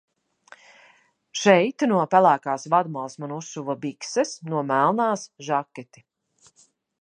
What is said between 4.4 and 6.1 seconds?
no melnās žaketi.